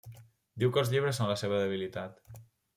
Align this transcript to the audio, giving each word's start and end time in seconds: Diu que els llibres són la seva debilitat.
Diu 0.63 0.73
que 0.77 0.81
els 0.83 0.89
llibres 0.95 1.21
són 1.21 1.31
la 1.35 1.37
seva 1.43 1.63
debilitat. 1.67 2.43